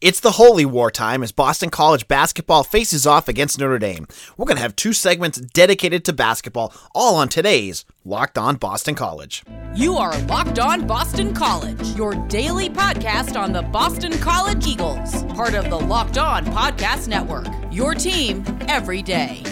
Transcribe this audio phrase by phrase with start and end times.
[0.00, 4.06] It's the holy war time as Boston College basketball faces off against Notre Dame.
[4.36, 8.94] We're going to have two segments dedicated to basketball, all on today's Locked On Boston
[8.94, 9.42] College.
[9.74, 15.54] You are Locked On Boston College, your daily podcast on the Boston College Eagles, part
[15.54, 17.46] of the Locked On Podcast Network.
[17.70, 19.42] Your team every day.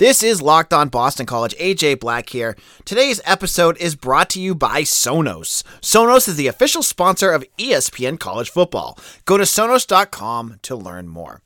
[0.00, 1.54] This is Locked On Boston College.
[1.56, 2.56] AJ Black here.
[2.86, 5.62] Today's episode is brought to you by Sonos.
[5.82, 8.98] Sonos is the official sponsor of ESPN College Football.
[9.26, 11.42] Go to sonos.com to learn more.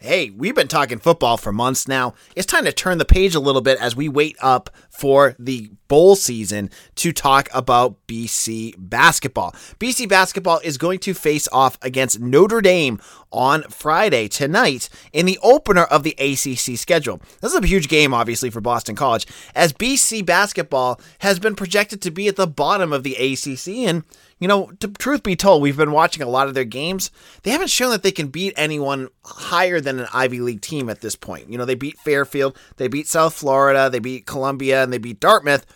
[0.00, 2.14] Hey, we've been talking football for months now.
[2.36, 5.72] It's time to turn the page a little bit as we wait up for the
[5.88, 9.56] bowl season to talk about BC basketball.
[9.80, 13.00] BC basketball is going to face off against Notre Dame
[13.32, 17.20] on Friday tonight in the opener of the ACC schedule.
[17.40, 19.26] This is a huge game, obviously, for Boston College,
[19.56, 24.04] as BC basketball has been projected to be at the bottom of the ACC and
[24.38, 27.10] you know, to, truth be told, we've been watching a lot of their games.
[27.42, 31.00] They haven't shown that they can beat anyone higher than an Ivy League team at
[31.00, 31.50] this point.
[31.50, 35.20] You know, they beat Fairfield, they beat South Florida, they beat Columbia, and they beat
[35.20, 35.66] Dartmouth.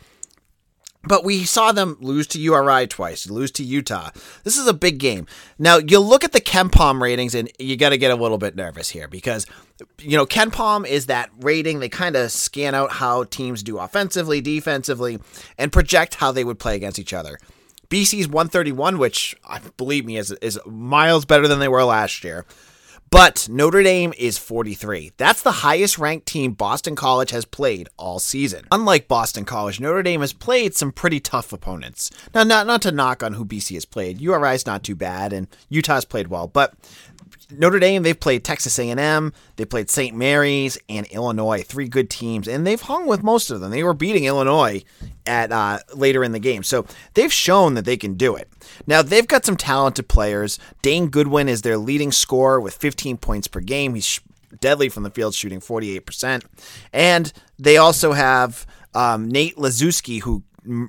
[1.04, 4.10] But we saw them lose to URI twice, lose to Utah.
[4.44, 5.26] This is a big game.
[5.58, 8.54] Now, you look at the KenPom ratings, and you got to get a little bit
[8.54, 9.44] nervous here because,
[9.98, 11.80] you know, KenPom is that rating.
[11.80, 15.18] They kind of scan out how teams do offensively, defensively,
[15.58, 17.40] and project how they would play against each other.
[17.92, 22.46] BC's 131, which uh, believe me is is miles better than they were last year.
[23.10, 25.12] But Notre Dame is 43.
[25.18, 28.64] That's the highest ranked team Boston College has played all season.
[28.70, 32.10] Unlike Boston College, Notre Dame has played some pretty tough opponents.
[32.34, 34.22] Now, not not to knock on who BC has played.
[34.22, 36.72] URI is not too bad, and Utah's played well, but
[37.58, 40.16] Notre Dame, they've played Texas A&M, they played St.
[40.16, 43.70] Mary's and Illinois, three good teams, and they've hung with most of them.
[43.70, 44.84] They were beating Illinois
[45.26, 48.48] at uh, later in the game, so they've shown that they can do it.
[48.86, 50.58] Now they've got some talented players.
[50.82, 53.94] Dane Goodwin is their leading scorer with 15 points per game.
[53.94, 54.20] He's
[54.60, 56.44] deadly from the field, shooting 48%,
[56.92, 60.42] and they also have um, Nate Laszewski, who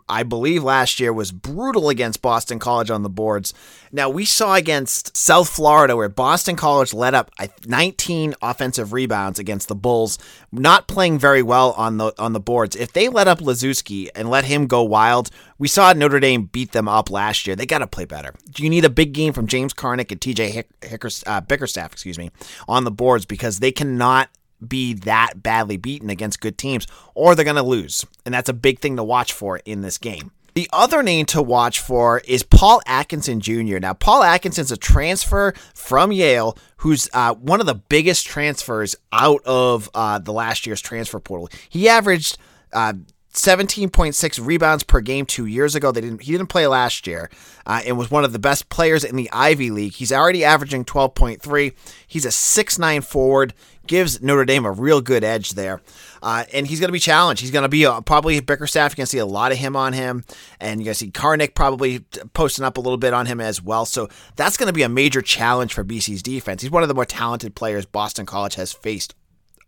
[0.07, 3.53] I believe last year was brutal against Boston College on the boards.
[3.91, 7.31] Now we saw against South Florida where Boston College let up
[7.66, 10.19] 19 offensive rebounds against the Bulls,
[10.51, 12.75] not playing very well on the on the boards.
[12.75, 16.72] If they let up Laszewski and let him go wild, we saw Notre Dame beat
[16.72, 17.56] them up last year.
[17.56, 18.33] They got to play better.
[18.51, 21.94] Do you need a big game from James Karnik and TJ Hick- Hickers, uh, Bickerstaff,
[21.94, 22.29] excuse me,
[22.67, 24.29] on the boards because they cannot
[24.69, 28.06] be that badly beaten against good teams, or they're going to lose.
[28.25, 30.31] And that's a big thing to watch for in this game.
[30.56, 33.79] The other name to watch for is Paul Atkinson Jr.
[33.79, 39.44] Now, Paul Atkinson's a transfer from Yale, who's uh, one of the biggest transfers out
[39.46, 41.50] of uh, the last year's transfer portal.
[41.69, 42.38] He averaged
[42.72, 42.94] uh,
[43.34, 45.91] 17.6 rebounds per game two years ago.
[45.91, 46.22] They didn't.
[46.22, 47.31] He didn't play last year,
[47.66, 49.94] uh, and was one of the best players in the Ivy League.
[49.94, 51.74] He's already averaging 12.3.
[52.06, 53.56] He's a 6'9 forward.
[53.85, 55.81] Gives Notre Dame a real good edge there,
[56.21, 57.41] uh, and he's going to be challenged.
[57.41, 58.91] He's going to be probably Bickerstaff.
[58.91, 60.23] You're going to see a lot of him on him,
[60.59, 61.99] and you're going to see Karnik probably
[62.33, 63.85] posting up a little bit on him as well.
[63.85, 64.07] So
[64.38, 66.61] that's going to be a major challenge for BC's defense.
[66.61, 69.16] He's one of the more talented players Boston College has faced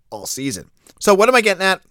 [0.09, 0.71] all season.
[0.99, 1.81] So what am I getting at?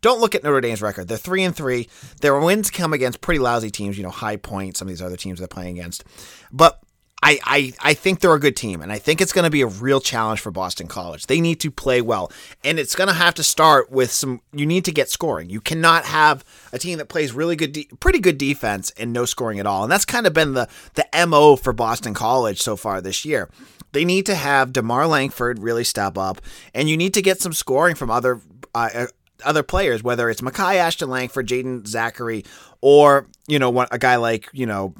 [0.00, 1.08] Don't look at Notre Dame's record.
[1.08, 1.88] They're three and three.
[2.20, 5.16] Their wins come against pretty lousy teams, you know, High Point, some of these other
[5.16, 6.04] teams they're playing against.
[6.52, 6.78] But
[7.22, 9.62] I, I, I think they're a good team, and I think it's going to be
[9.62, 11.26] a real challenge for Boston College.
[11.26, 12.30] They need to play well,
[12.62, 14.42] and it's going to have to start with some.
[14.52, 15.48] You need to get scoring.
[15.48, 19.24] You cannot have a team that plays really good, de- pretty good defense, and no
[19.24, 19.84] scoring at all.
[19.84, 23.48] And that's kind of been the the mo for Boston College so far this year.
[23.92, 26.42] They need to have Demar Langford really step up,
[26.74, 28.40] and you need to get some scoring from other.
[28.74, 29.06] Uh,
[29.44, 32.46] other players, whether it's Makai Ashton Langford, Jaden Zackery,
[32.80, 34.94] or you know a guy like you know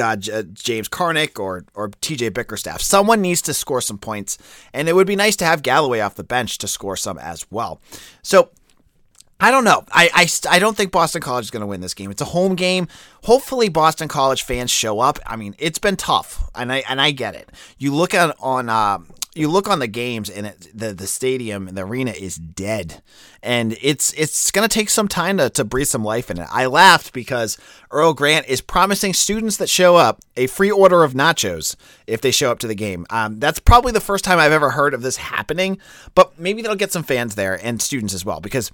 [0.00, 2.80] uh, J- James Karnik or or TJ Bickerstaff.
[2.80, 4.38] Someone needs to score some points,
[4.72, 7.46] and it would be nice to have Galloway off the bench to score some as
[7.50, 7.80] well.
[8.22, 8.50] So.
[9.38, 9.84] I don't know.
[9.92, 12.10] I, I, I don't think Boston College is going to win this game.
[12.10, 12.88] It's a home game.
[13.24, 15.18] Hopefully, Boston College fans show up.
[15.26, 17.50] I mean, it's been tough, and I and I get it.
[17.76, 19.00] You look at on uh,
[19.36, 23.02] you look on the games and it, the the stadium and the arena is dead,
[23.42, 26.48] and it's it's gonna take some time to, to breathe some life in it.
[26.50, 27.58] I laughed because
[27.90, 32.30] Earl Grant is promising students that show up a free order of nachos if they
[32.30, 33.06] show up to the game.
[33.10, 35.78] Um, that's probably the first time I've ever heard of this happening,
[36.14, 38.72] but maybe that'll get some fans there and students as well because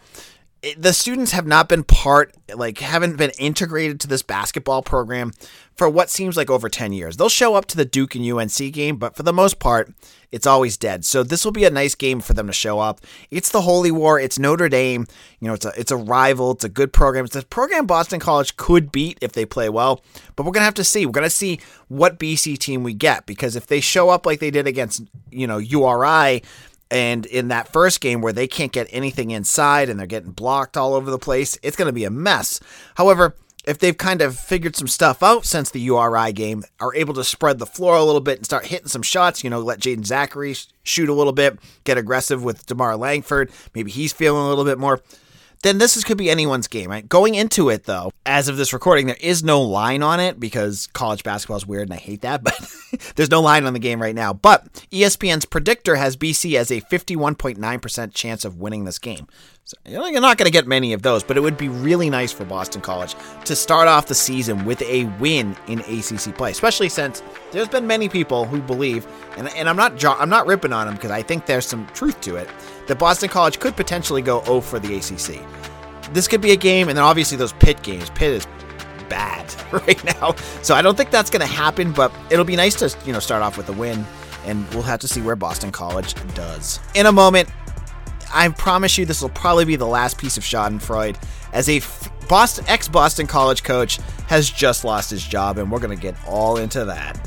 [0.76, 5.32] the students have not been part, like, haven't been integrated to this basketball program
[5.74, 7.16] for what seems like over 10 years.
[7.16, 9.92] They'll show up to the Duke and UNC game, but for the most part,
[10.30, 11.04] it's always dead.
[11.04, 13.00] So this will be a nice game for them to show up.
[13.30, 14.20] It's the Holy War.
[14.20, 15.06] It's Notre Dame.
[15.40, 16.52] You know, it's a it's a rival.
[16.52, 17.26] It's a good program.
[17.26, 20.00] It's a program Boston College could beat if they play well.
[20.34, 21.04] But we're gonna have to see.
[21.04, 24.50] We're gonna see what BC team we get because if they show up like they
[24.50, 26.42] did against you know URI.
[26.92, 30.76] And in that first game where they can't get anything inside and they're getting blocked
[30.76, 32.60] all over the place, it's going to be a mess.
[32.96, 33.34] However,
[33.64, 37.24] if they've kind of figured some stuff out since the URI game, are able to
[37.24, 40.04] spread the floor a little bit and start hitting some shots, you know, let Jaden
[40.04, 44.66] Zackery shoot a little bit, get aggressive with DeMar Langford, maybe he's feeling a little
[44.66, 45.00] bit more
[45.62, 47.08] then this is, could be anyone's game, right?
[47.08, 50.88] Going into it, though, as of this recording, there is no line on it because
[50.88, 52.58] college basketball is weird and I hate that, but
[53.14, 54.32] there's no line on the game right now.
[54.32, 59.28] But ESPN's predictor has BC as a 51.9% chance of winning this game.
[59.64, 62.32] So you're not going to get many of those, but it would be really nice
[62.32, 63.14] for Boston College
[63.44, 67.22] to start off the season with a win in ACC play, especially since
[67.52, 69.06] there's been many people who believe,
[69.36, 72.20] and, and I'm not I'm not ripping on them because I think there's some truth
[72.22, 72.48] to it,
[72.86, 75.40] that Boston College could potentially go 0 for the ACC.
[76.12, 78.10] This could be a game, and then obviously those Pitt games.
[78.10, 78.46] Pitt is
[79.08, 81.92] bad right now, so I don't think that's going to happen.
[81.92, 84.04] But it'll be nice to you know start off with a win,
[84.44, 86.80] and we'll have to see where Boston College does.
[86.94, 87.48] In a moment,
[88.32, 91.16] I promise you this will probably be the last piece of Schadenfreude
[91.52, 91.80] as a
[92.28, 96.16] Boston ex Boston College coach has just lost his job, and we're going to get
[96.26, 97.18] all into that.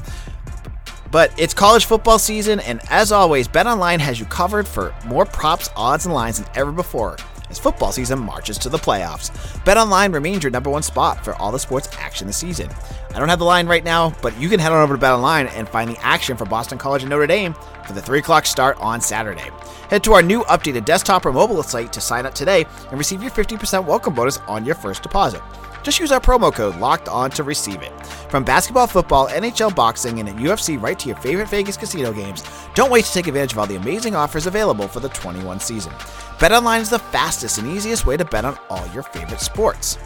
[1.15, 5.69] But it's college football season, and as always, BetOnline has you covered for more props,
[5.77, 7.15] odds, and lines than ever before
[7.49, 9.29] as football season marches to the playoffs.
[9.63, 12.69] BetOnline remains your number one spot for all the sports action this season.
[13.13, 15.49] I don't have the line right now, but you can head on over to BetOnline
[15.53, 17.55] and find the action for Boston College and Notre Dame
[17.87, 19.51] for the 3 o'clock start on Saturday.
[19.89, 23.21] Head to our new updated desktop or mobile site to sign up today and receive
[23.21, 25.41] your 50% welcome bonus on your first deposit.
[25.85, 27.91] Just use our promo code locked on to receive it.
[28.27, 32.43] From basketball, football, NHL, boxing, and UFC right to your favorite Vegas casino games,
[32.73, 35.91] don't wait to take advantage of all the amazing offers available for the 21 season.
[36.39, 39.97] BetOnline is the fastest and easiest way to bet on all your favorite sports.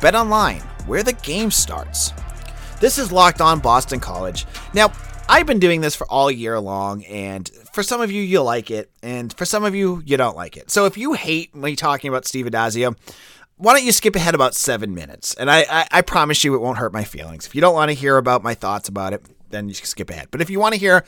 [0.00, 2.12] BetOnline, where the game starts.
[2.78, 4.44] This is Locked On Boston College.
[4.74, 4.92] Now,
[5.30, 8.70] I've been doing this for all year long, and for some of you, you like
[8.70, 10.70] it, and for some of you, you don't like it.
[10.70, 12.96] So if you hate me talking about Steve Addazio,
[13.56, 15.34] why don't you skip ahead about seven minutes?
[15.34, 17.46] And I, I, I promise you it won't hurt my feelings.
[17.46, 20.28] If you don't want to hear about my thoughts about it, then you skip ahead.
[20.30, 21.04] But if you want to hear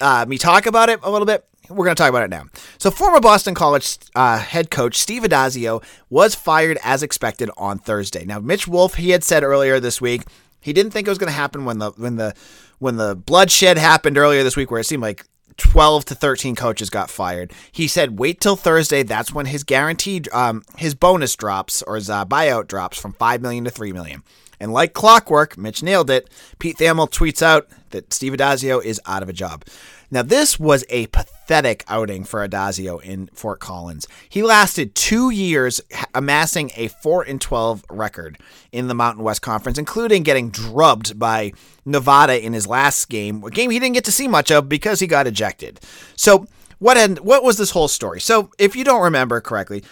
[0.00, 2.44] uh, me talk about it a little bit, we're going to talk about it now.
[2.78, 8.24] So, former Boston College uh, head coach Steve Addazio was fired as expected on Thursday.
[8.24, 10.22] Now, Mitch Wolf, he had said earlier this week
[10.66, 12.34] he didn't think it was going to happen when the when the
[12.78, 15.24] when the bloodshed happened earlier this week, where it seemed like
[15.56, 17.52] 12 to 13 coaches got fired.
[17.72, 19.02] He said, wait till Thursday.
[19.02, 23.40] That's when his guaranteed, um, his bonus drops or his uh, buyout drops from 5
[23.40, 24.22] million to 3 million.
[24.58, 26.30] And like clockwork, Mitch nailed it.
[26.58, 29.64] Pete Thamel tweets out that Steve Addazio is out of a job.
[30.10, 34.06] Now, this was a pathetic outing for Addazio in Fort Collins.
[34.28, 35.80] He lasted two years
[36.14, 38.38] amassing a 4 and 12 record
[38.72, 41.52] in the Mountain West Conference, including getting drubbed by
[41.84, 45.00] Nevada in his last game, a game he didn't get to see much of because
[45.00, 45.80] he got ejected.
[46.16, 46.46] So,
[46.78, 48.20] what end, what was this whole story?
[48.20, 49.82] So, if you don't remember correctly,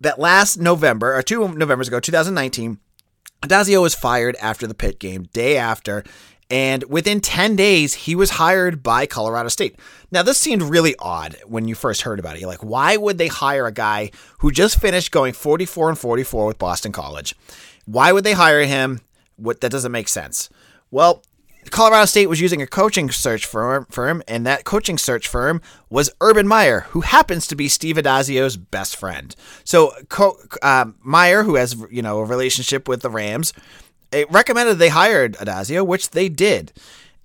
[0.00, 2.78] that last November, or two Novembers ago, 2019,
[3.42, 6.04] Addazio was fired after the Pitt game, day after,
[6.50, 9.76] and within 10 days, he was hired by Colorado State.
[10.10, 12.40] Now, this seemed really odd when you first heard about it.
[12.40, 16.46] You're like, why would they hire a guy who just finished going 44 and 44
[16.46, 17.36] with Boston College?
[17.86, 19.00] Why would they hire him?
[19.36, 20.50] What that doesn't make sense.
[20.90, 21.22] Well,
[21.70, 26.10] Colorado State was using a coaching search firm, firm, and that coaching search firm was
[26.20, 29.36] Urban Meyer, who happens to be Steve Addazio's best friend.
[29.64, 29.92] So
[30.62, 33.52] uh, Meyer, who has you know a relationship with the Rams,
[34.12, 36.72] it recommended they hired Addazio, which they did.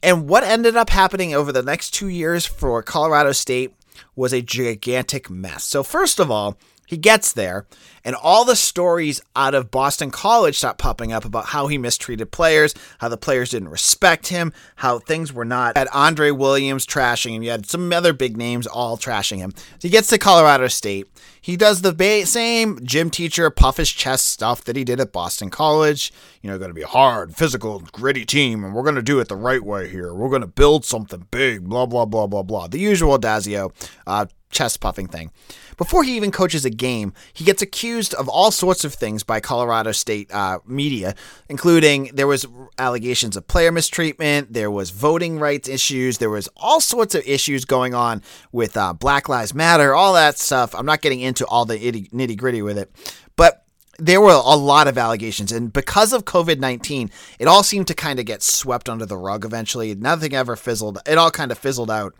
[0.03, 3.73] And what ended up happening over the next two years for Colorado State
[4.15, 5.63] was a gigantic mess.
[5.63, 7.65] So, first of all, he gets there,
[8.03, 12.31] and all the stories out of Boston College start popping up about how he mistreated
[12.31, 15.77] players, how the players didn't respect him, how things were not.
[15.77, 19.53] Had Andre Williams trashing him, you had some other big names all trashing him.
[19.55, 21.07] So he gets to Colorado State.
[21.41, 25.11] He does the ba- same gym teacher puff his chest stuff that he did at
[25.11, 26.11] Boston College.
[26.41, 29.19] You know, going to be a hard, physical, gritty team, and we're going to do
[29.19, 30.13] it the right way here.
[30.13, 32.67] We're going to build something big, blah, blah, blah, blah, blah.
[32.67, 33.71] The usual Dazio
[34.07, 35.31] uh, chest puffing thing.
[35.77, 39.39] Before he even coaches a game, he gets accused of all sorts of things by
[39.39, 41.15] Colorado State uh, media,
[41.49, 42.45] including there was
[42.77, 47.65] allegations of player mistreatment, there was voting rights issues, there was all sorts of issues
[47.65, 48.21] going on
[48.51, 50.73] with uh, Black Lives Matter, all that stuff.
[50.73, 52.89] I'm not getting into all the nitty gritty with it,
[53.35, 53.65] but
[53.97, 57.09] there were a lot of allegations, and because of COVID 19,
[57.39, 59.93] it all seemed to kind of get swept under the rug eventually.
[59.95, 62.13] Nothing ever fizzled, it all kind of fizzled out.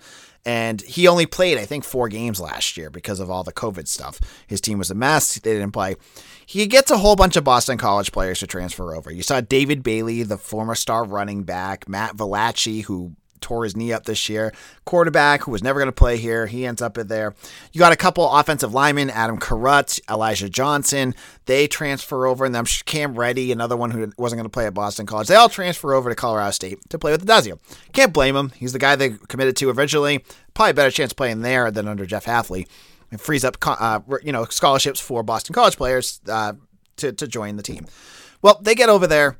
[0.45, 3.87] And he only played, I think, four games last year because of all the COVID
[3.87, 4.19] stuff.
[4.45, 5.39] His team was a mess.
[5.39, 5.95] They didn't play.
[6.45, 9.11] He gets a whole bunch of Boston College players to transfer over.
[9.11, 13.93] You saw David Bailey, the former star running back, Matt Valecce, who tore his knee
[13.93, 14.51] up this year.
[14.85, 16.47] Quarterback who was never going to play here.
[16.47, 17.35] He ends up in there.
[17.71, 21.13] You got a couple offensive linemen, Adam Carut, Elijah Johnson.
[21.45, 24.73] They transfer over, and then Cam Reddy, another one who wasn't going to play at
[24.73, 25.27] Boston College.
[25.27, 27.59] They all transfer over to Colorado State to play with Addazio.
[27.93, 28.49] Can't blame him.
[28.55, 30.25] He's the guy they committed to originally.
[30.55, 32.67] Probably a better chance playing there than under Jeff Hafley.
[33.11, 36.53] It frees up, uh, you know, scholarships for Boston College players uh,
[36.97, 37.85] to to join the team.
[38.41, 39.37] Well, they get over there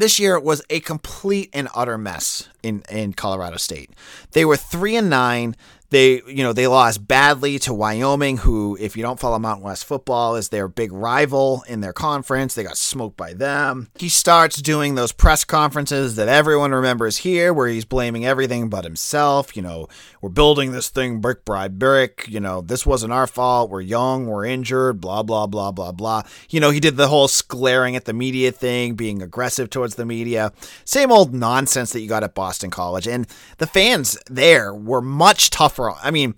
[0.00, 3.90] this year was a complete and utter mess in, in Colorado State.
[4.32, 5.56] They were three and nine.
[5.90, 9.84] They, you know, they lost badly to Wyoming, who, if you don't follow Mountain West
[9.84, 12.54] football, is their big rival in their conference.
[12.54, 13.88] They got smoked by them.
[13.96, 18.84] He starts doing those press conferences that everyone remembers here, where he's blaming everything but
[18.84, 19.56] himself.
[19.56, 19.88] You know,
[20.20, 22.24] we're building this thing brick by brick.
[22.28, 23.70] You know, this wasn't our fault.
[23.70, 24.26] We're young.
[24.26, 25.00] We're injured.
[25.00, 26.22] Blah blah blah blah blah.
[26.48, 30.06] You know, he did the whole glaring at the media thing, being aggressive towards the
[30.06, 30.52] media.
[30.84, 33.26] Same old nonsense that you got at Boston College, and
[33.58, 35.98] the fans there were much tougher tougher.
[36.02, 36.34] I mean,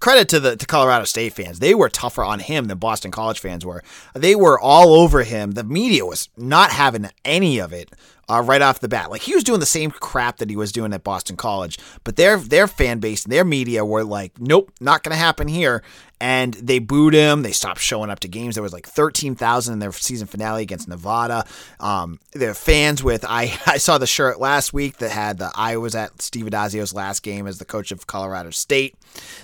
[0.00, 1.58] credit to the to Colorado State fans.
[1.58, 3.82] They were tougher on him than Boston College fans were.
[4.14, 5.52] They were all over him.
[5.52, 7.90] The media was not having any of it
[8.28, 9.10] uh, right off the bat.
[9.10, 12.16] Like he was doing the same crap that he was doing at Boston College, but
[12.16, 15.82] their their fan base and their media were like, "Nope, not going to happen here."
[16.18, 17.42] And they booed him.
[17.42, 18.54] They stopped showing up to games.
[18.54, 21.44] There was like thirteen thousand in their season finale against Nevada.
[21.78, 25.76] Um, their fans with I I saw the shirt last week that had the I
[25.76, 28.96] was at Steve Addazio's last game as the coach of Colorado State.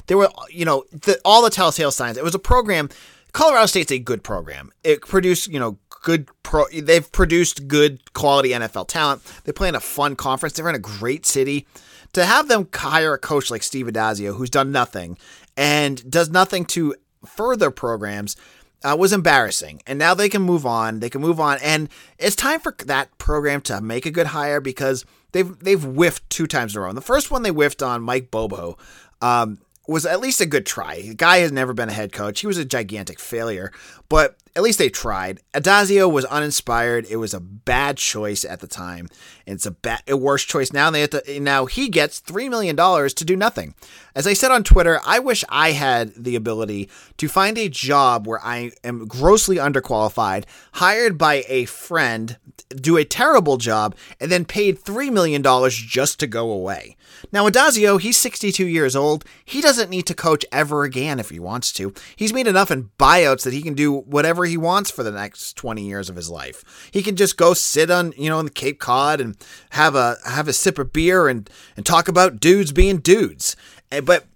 [0.06, 2.16] There were you know the, all the telltale signs.
[2.16, 2.88] It was a program.
[3.32, 4.70] Colorado State's a good program.
[4.84, 6.66] It produced, you know, good pro.
[6.68, 9.22] They've produced good quality NFL talent.
[9.44, 10.54] They play in a fun conference.
[10.54, 11.66] They're in a great city.
[12.12, 15.16] To have them hire a coach like Steve Addazio, who's done nothing
[15.56, 16.94] and does nothing to
[17.24, 18.36] further programs,
[18.84, 19.80] uh, was embarrassing.
[19.86, 21.00] And now they can move on.
[21.00, 24.60] They can move on, and it's time for that program to make a good hire
[24.60, 26.88] because they've they've whiffed two times in a row.
[26.88, 28.76] And the first one they whiffed on Mike Bobo.
[29.20, 31.02] Um, was at least a good try.
[31.02, 32.40] The guy has never been a head coach.
[32.40, 33.72] He was a gigantic failure,
[34.08, 35.40] but at least they tried.
[35.54, 37.06] Addazio was uninspired.
[37.08, 39.08] It was a bad choice at the time.
[39.46, 40.90] It's a bad, a worse choice now.
[40.90, 43.74] They have to, now he gets three million dollars to do nothing.
[44.14, 48.26] As I said on Twitter, I wish I had the ability to find a job
[48.26, 52.36] where I am grossly underqualified, hired by a friend,
[52.68, 56.96] do a terrible job, and then paid three million dollars just to go away.
[57.30, 59.24] Now, Addazio, he's 62 years old.
[59.44, 61.94] He doesn't need to coach ever again if he wants to.
[62.16, 65.56] He's made enough in buyouts that he can do whatever he wants for the next
[65.56, 66.88] 20 years of his life.
[66.92, 69.36] He can just go sit on, you know, in the Cape Cod and
[69.70, 73.56] have a have a sip of beer and and talk about dudes being dudes.
[73.90, 74.26] Eh, but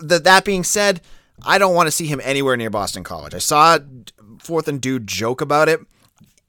[0.00, 1.00] that being said,
[1.44, 3.34] I don't want to see him anywhere near Boston College.
[3.34, 3.78] I saw
[4.38, 5.80] Fourth and Dude joke about it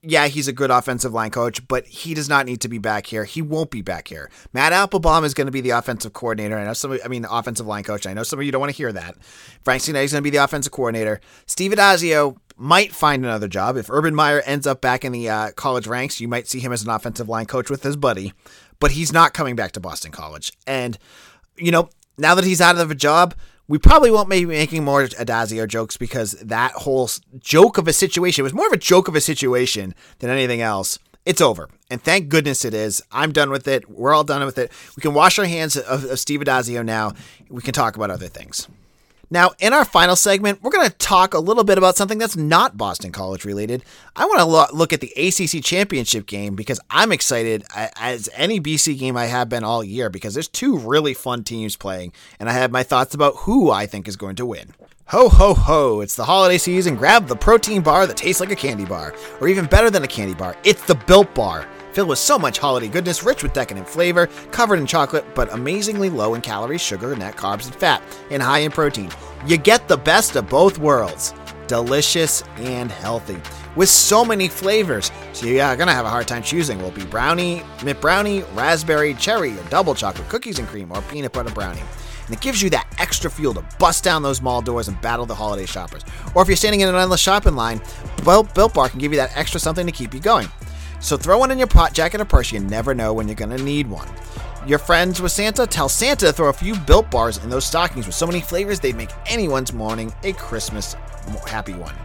[0.03, 3.07] yeah, he's a good offensive line coach, but he does not need to be back
[3.07, 3.25] here.
[3.25, 4.29] He won't be back here.
[4.53, 6.57] Matt Applebaum is going to be the offensive coordinator.
[6.57, 8.05] I know some, I mean, the offensive line coach.
[8.05, 9.17] I know some of you don't want to hear that.
[9.63, 11.19] Frank Cignetti is going to be the offensive coordinator.
[11.47, 13.75] Steve Addazio might find another job.
[13.75, 16.71] If Urban Meyer ends up back in the uh, college ranks, you might see him
[16.71, 18.33] as an offensive line coach with his buddy,
[18.79, 20.53] but he's not coming back to Boston College.
[20.65, 20.97] And,
[21.57, 23.33] you know, now that he's out of a job,
[23.67, 27.09] we probably won't be making more Addazio jokes because that whole
[27.39, 30.99] joke of a situation was more of a joke of a situation than anything else.
[31.25, 31.69] It's over.
[31.89, 33.01] And thank goodness it is.
[33.11, 33.89] I'm done with it.
[33.89, 34.71] We're all done with it.
[34.95, 37.13] We can wash our hands of, of Steve Addazio now.
[37.49, 38.67] We can talk about other things.
[39.29, 42.37] Now, in our final segment, we're going to talk a little bit about something that's
[42.37, 43.83] not Boston College related.
[44.15, 48.61] I want to lo- look at the ACC championship game because I'm excited as any
[48.61, 52.49] BC game I have been all year because there's two really fun teams playing, and
[52.49, 54.73] I have my thoughts about who I think is going to win.
[55.07, 56.95] Ho, ho, ho, it's the holiday season.
[56.95, 60.07] Grab the protein bar that tastes like a candy bar, or even better than a
[60.07, 61.67] candy bar, it's the Built Bar
[61.97, 66.11] filled with so much holiday goodness, rich with decadent flavor, covered in chocolate, but amazingly
[66.11, 69.09] low in calories, sugar, net carbs, and fat, and high in protein.
[69.47, 71.33] You get the best of both worlds.
[71.65, 73.41] Delicious and healthy.
[73.75, 76.77] With so many flavors, so you're gonna have a hard time choosing.
[76.77, 81.01] Will it be brownie, mint brownie, raspberry, cherry, or double chocolate cookies and cream, or
[81.01, 81.81] peanut butter brownie?
[82.27, 85.25] and it gives you that extra fuel to bust down those mall doors and battle
[85.25, 86.03] the holiday shoppers.
[86.35, 87.81] Or if you're standing in an endless shopping line,
[88.25, 90.49] Built Bar can give you that extra something to keep you going.
[90.99, 92.51] So throw one in your pot jacket or purse.
[92.51, 94.07] You never know when you're to need one.
[94.65, 95.65] Your friends with Santa?
[95.65, 98.79] Tell Santa to throw a few built bars in those stockings with so many flavors
[98.79, 100.95] they'd make anyone's morning a Christmas
[101.47, 101.95] happy one.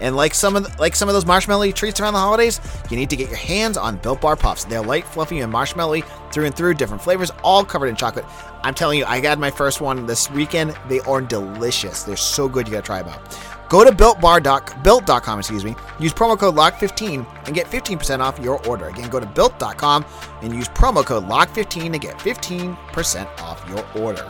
[0.00, 2.96] And like some of the, like some of those marshmallow treats around the holidays, you
[2.96, 4.64] need to get your hands on Built Bar Puffs.
[4.64, 8.24] They're light, fluffy, and marshmallowy through and through, different flavors, all covered in chocolate.
[8.62, 10.74] I'm telling you, I got my first one this weekend.
[10.88, 12.02] They are delicious.
[12.02, 12.66] They're so good.
[12.66, 13.59] You gotta try them out.
[13.70, 14.82] Go to builtbar.
[14.82, 15.76] built.com, excuse me.
[16.00, 18.88] Use promo code LOCK15 and get 15% off your order.
[18.88, 20.04] Again, go to built.com
[20.42, 24.28] and use promo code LOCK15 to get 15% off your order.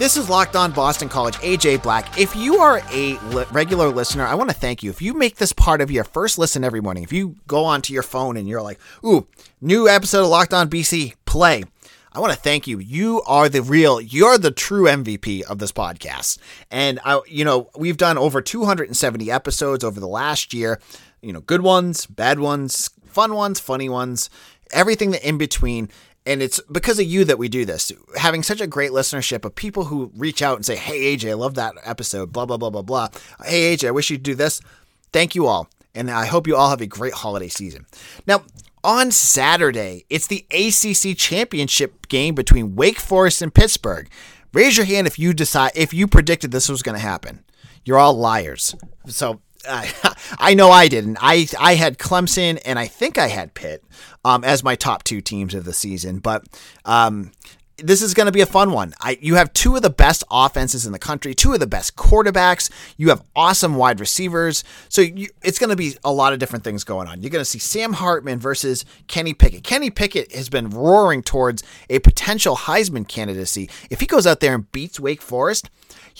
[0.00, 2.18] This is Locked On Boston College, AJ Black.
[2.18, 4.90] If you are a li- regular listener, I want to thank you.
[4.90, 7.92] If you make this part of your first listen every morning, if you go onto
[7.92, 9.28] your phone and you're like, ooh,
[9.60, 11.64] new episode of Locked On BC, play.
[12.12, 12.78] I want to thank you.
[12.78, 16.38] You are the real, you're the true MVP of this podcast.
[16.70, 20.80] And I, you know, we've done over 270 episodes over the last year.
[21.22, 24.28] You know, good ones, bad ones, fun ones, funny ones,
[24.72, 25.88] everything in between.
[26.26, 27.92] And it's because of you that we do this.
[28.16, 31.34] Having such a great listenership of people who reach out and say, Hey, AJ, I
[31.34, 33.08] love that episode, blah, blah, blah, blah, blah.
[33.44, 34.60] Hey, AJ, I wish you'd do this.
[35.12, 35.68] Thank you all.
[35.94, 37.86] And I hope you all have a great holiday season.
[38.26, 38.42] Now,
[38.82, 44.08] on Saturday, it's the ACC championship game between Wake Forest and Pittsburgh.
[44.52, 47.44] Raise your hand if you decide if you predicted this was going to happen.
[47.84, 48.74] You're all liars.
[49.06, 49.86] So uh,
[50.38, 51.18] I know I didn't.
[51.20, 53.84] I I had Clemson and I think I had Pitt
[54.24, 56.44] um, as my top two teams of the season, but
[56.84, 57.32] um,
[57.82, 58.94] this is going to be a fun one.
[59.00, 61.96] I, you have two of the best offenses in the country, two of the best
[61.96, 62.70] quarterbacks.
[62.96, 64.64] You have awesome wide receivers.
[64.88, 67.22] So you, it's going to be a lot of different things going on.
[67.22, 69.64] You're going to see Sam Hartman versus Kenny Pickett.
[69.64, 73.68] Kenny Pickett has been roaring towards a potential Heisman candidacy.
[73.90, 75.70] If he goes out there and beats Wake Forest,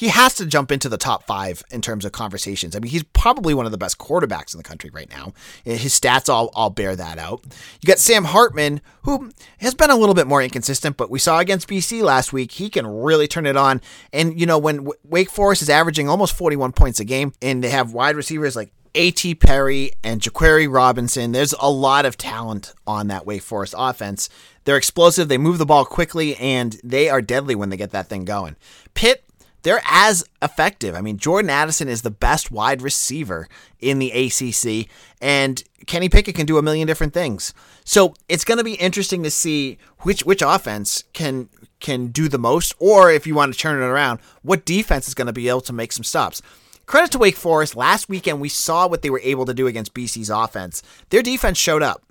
[0.01, 2.75] he has to jump into the top five in terms of conversations.
[2.75, 5.35] I mean, he's probably one of the best quarterbacks in the country right now.
[5.67, 7.43] Uh, his stats all, all bear that out.
[7.83, 11.39] You got Sam Hartman, who has been a little bit more inconsistent, but we saw
[11.39, 13.83] against BC last week, he can really turn it on.
[14.11, 17.69] And, you know, when Wake Forest is averaging almost 41 points a game and they
[17.69, 19.35] have wide receivers like A.T.
[19.35, 21.33] Perry and Jaquarii Roberson.
[21.33, 24.31] There's a lot of talent on that Wake Forest offense.
[24.65, 28.09] They're explosive, they move the ball quickly, and they are deadly when they get that
[28.09, 28.57] thing going.
[28.95, 29.25] Pitt
[29.63, 30.95] they're as effective.
[30.95, 33.49] I mean, Jordan Addison is the best wide receiver
[33.79, 34.89] in the ACC,
[35.21, 37.55] and Kenny Pickett can do a million different things.
[37.85, 41.49] So it's going to be interesting to see which which offense can
[41.81, 45.15] can do the most, or if you want to turn it around, what defense is
[45.15, 46.43] going to be able to make some stops.
[46.87, 47.77] Credit to Wake Forest.
[47.77, 50.83] Last weekend, we saw what they were able to do against BC's offense.
[51.11, 52.03] Their defense showed up.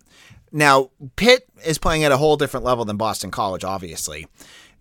[0.51, 4.25] Now, Pitt is playing at a whole different level than Boston College, obviously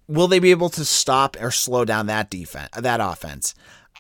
[0.09, 3.55] will they be able to stop or slow down that defense, that offense?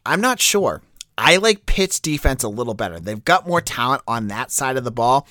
[0.04, 0.82] I'm not sure.
[1.18, 3.00] I like Pitt's defense a little better.
[3.00, 5.26] They've got more talent on that side of the ball.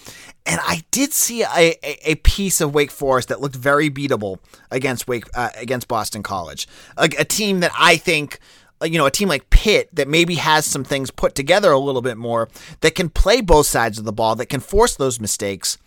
[0.46, 4.40] And I did see a, a, a piece of Wake Forest that looked very beatable
[4.70, 6.68] against Wake uh, against Boston College.
[6.98, 8.40] A, a team that I think
[8.84, 12.04] you know, a team like Pitt that maybe has some things put together a little
[12.04, 12.48] bit more
[12.82, 15.78] that can play both sides of the ball, that can force those mistakes.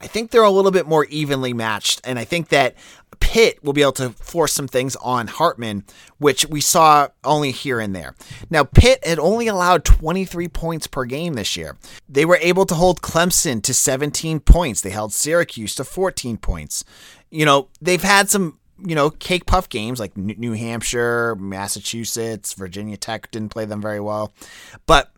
[0.00, 2.00] I think they're a little bit more evenly matched.
[2.02, 2.74] And I think that
[3.22, 5.84] Pitt will be able to force some things on Hartman,
[6.18, 8.16] which we saw only here and there.
[8.50, 11.78] Now, Pitt had only allowed 23 points per game this year.
[12.08, 16.84] They were able to hold Clemson to 17 points, they held Syracuse to 14 points.
[17.30, 22.96] You know, they've had some you know, cake puff games like New Hampshire, Massachusetts, Virginia
[22.96, 24.32] Tech didn't play them very well.
[24.86, 25.12] But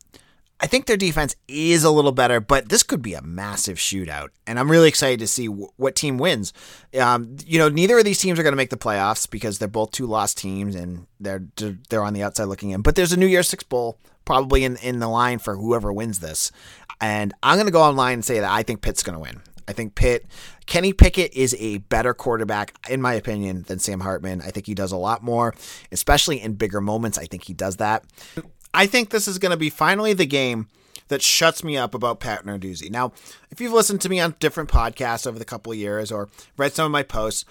[0.61, 4.29] I think their defense is a little better, but this could be a massive shootout,
[4.47, 6.53] and I'm really excited to see w- what team wins.
[6.99, 9.69] Um, you know, neither of these teams are going to make the playoffs because they're
[9.69, 11.45] both two lost teams, and they're
[11.89, 12.83] they're on the outside looking in.
[12.83, 16.21] But there's a New Year's Six bowl probably in in the line for whoever wins
[16.21, 16.53] this,
[17.01, 19.43] and I'm going to go online and say that I think Pitt's going to win.
[19.67, 20.27] I think Pitt,
[20.67, 24.43] Kenny Pickett is a better quarterback, in my opinion, than Sam Hartman.
[24.43, 25.55] I think he does a lot more,
[25.91, 27.17] especially in bigger moments.
[27.17, 28.05] I think he does that.
[28.75, 30.69] I think this is going to be finally the game
[31.09, 32.91] that shuts me up about Pat Narduzzi.
[32.91, 33.13] Now,
[33.51, 36.73] if you've listened to me on different podcasts over the couple of years or read
[36.73, 37.45] some of my posts,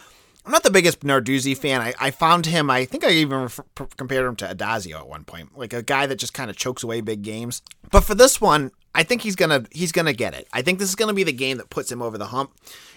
[0.45, 1.81] I'm not the biggest Narduzzi fan.
[1.81, 3.63] I, I found him, I think I even refer,
[3.95, 6.83] compared him to Addazio at one point, like a guy that just kind of chokes
[6.83, 7.61] away big games.
[7.89, 10.47] But for this one, I think he's gonna he's gonna get it.
[10.53, 12.51] I think this is gonna be the game that puts him over the hump,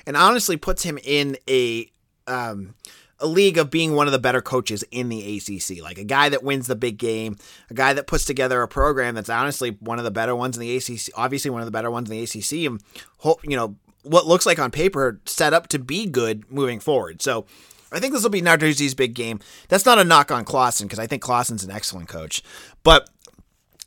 [0.06, 1.90] and honestly puts him in a
[2.26, 2.74] um,
[3.20, 6.28] a league of being one of the better coaches in the ACC, like a guy
[6.28, 7.36] that wins the big game,
[7.70, 10.60] a guy that puts together a program that's honestly one of the better ones in
[10.60, 12.82] the ACC, obviously one of the better ones in the ACC, and
[13.18, 17.22] hope you know what looks like on paper set up to be good moving forward.
[17.22, 17.46] So.
[17.92, 19.38] I think this will be Narduzzi's big game.
[19.68, 22.42] That's not a knock on Clawson because I think Clawson's an excellent coach,
[22.82, 23.08] but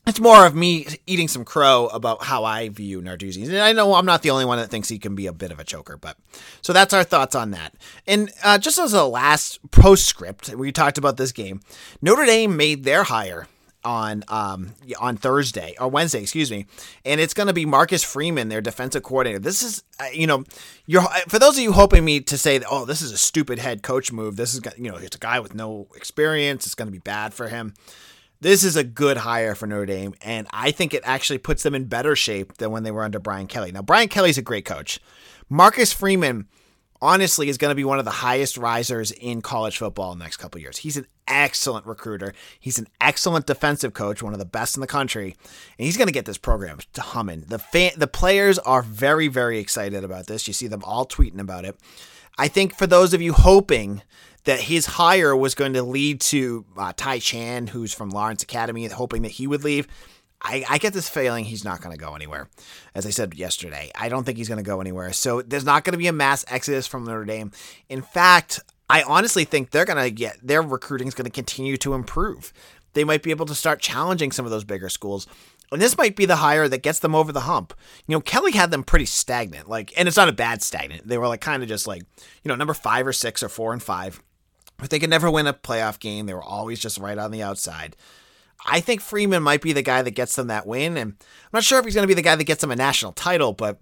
[0.10, 3.46] it's more of me eating some crow about how I view Narduzzi.
[3.46, 5.52] And I know I'm not the only one that thinks he can be a bit
[5.52, 6.18] of a choker, but
[6.62, 7.76] so that's our thoughts on that.
[8.08, 11.62] And uh, just as a last postscript, we talked about this game.
[12.02, 13.48] Notre Dame made their hire
[13.86, 16.66] on um on Thursday or Wednesday, excuse me,
[17.06, 19.40] and it's going to be Marcus Freeman, their defensive coordinator.
[19.40, 20.44] This is uh, you know,
[20.86, 23.60] you're for those of you hoping me to say, that, oh, this is a stupid
[23.60, 24.36] head coach move.
[24.36, 26.66] This is you know, it's a guy with no experience.
[26.66, 27.74] It's going to be bad for him.
[28.42, 31.76] This is a good hire for Notre Dame, and I think it actually puts them
[31.76, 33.74] in better shape than when they were under Brian Kelly.
[33.74, 34.98] Now, Brian Kelly's a great coach.
[35.50, 36.48] Marcus Freeman
[37.02, 40.24] honestly is going to be one of the highest risers in college football in the
[40.24, 40.78] next couple years.
[40.78, 42.34] He's an excellent recruiter.
[42.62, 45.36] He's an excellent defensive coach, one of the best in the country,
[45.78, 47.42] and he's going to get this program to humming.
[47.42, 50.48] The fan, the players are very very excited about this.
[50.48, 51.76] You see them all tweeting about it.
[52.38, 54.02] I think for those of you hoping
[54.46, 58.86] that his hire was going to lead to uh, Ty Chan, who's from Lawrence Academy,
[58.88, 59.88] hoping that he would leave.
[60.42, 62.50] I, I get this feeling he's not going to go anywhere.
[62.96, 65.12] As I said yesterday, I don't think he's going to go anywhere.
[65.12, 67.52] So there's not going to be a mass exodus from Notre Dame.
[67.90, 71.78] In fact, I honestly think they're going to get their recruiting is going to continue
[71.78, 72.54] to improve.
[72.94, 75.28] They might be able to start challenging some of those bigger schools.
[75.72, 77.74] And this might be the hire that gets them over the hump.
[78.08, 79.70] You know, Kelly had them pretty stagnant.
[79.70, 81.08] Like, and it's not a bad stagnant.
[81.08, 82.02] They were like kind of just like,
[82.44, 84.24] you know, number five or six or four and five.
[84.80, 86.26] But they could never win a playoff game.
[86.26, 87.96] They were always just right on the outside.
[88.66, 91.64] I think Freeman might be the guy that gets them that win, and I'm not
[91.64, 93.80] sure if he's going to be the guy that gets them a national title, but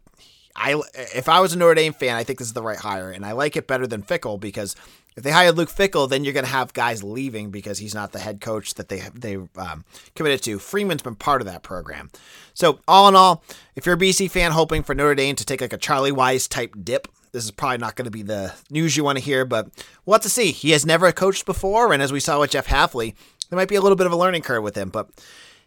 [0.56, 3.12] I if I was a Notre Dame fan, I think this is the right hire,
[3.12, 4.76] and I like it better than Fickell because
[5.16, 8.12] if they hired Luke Fickell, then you're going to have guys leaving because he's not
[8.12, 10.60] the head coach that they they um, committed to.
[10.60, 12.10] Freeman's been part of that program,
[12.54, 13.44] so all in all,
[13.76, 16.50] if you're a BC fan hoping for Notre Dame to take like a Charlie Weis
[16.50, 19.46] type dip, this is probably not going to be the news you want to hear,
[19.46, 19.70] but
[20.06, 20.52] we'll have to see.
[20.52, 23.16] He has never coached before, and as we saw with Jeff Hafley,
[23.50, 25.10] there might be a little bit of a learning curve with him, but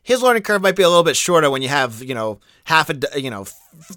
[0.02, 2.90] his learning curve might be a little bit shorter when you have, you know, half
[2.90, 3.46] a, you know,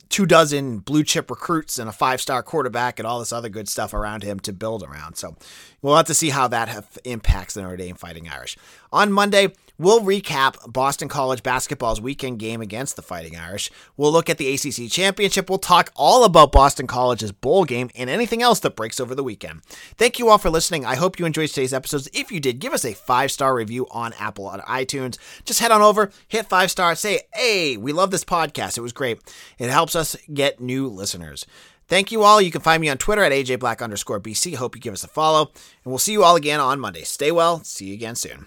[0.10, 3.70] two dozen blue chip recruits and a five star quarterback and all this other good
[3.70, 5.16] stuff around him to build around.
[5.16, 5.36] So
[5.82, 8.58] we'll have to see how that impacts the Notre Dame Fighting Irish.
[8.92, 13.70] On Monday, We'll recap Boston College basketball's weekend game against the Fighting Irish.
[13.98, 15.50] We'll look at the ACC Championship.
[15.50, 19.26] We'll talk all about Boston College's bowl game and anything else that breaks over the
[19.26, 19.62] weekend.
[19.98, 20.86] Thank you all for listening.
[20.86, 22.08] I hope you enjoyed today's episodes.
[22.14, 25.18] If you did, give us a five star review on Apple on iTunes.
[25.44, 28.78] Just head on over, hit five stars, say, hey, we love this podcast.
[28.78, 29.20] It was great.
[29.58, 31.46] It helps us get new listeners.
[31.90, 32.42] Thank you all.
[32.42, 34.56] You can find me on Twitter at AJBlack underscore BC.
[34.56, 35.52] Hope you give us a follow.
[35.84, 37.04] And we'll see you all again on Monday.
[37.04, 37.62] Stay well.
[37.66, 38.46] See you again soon.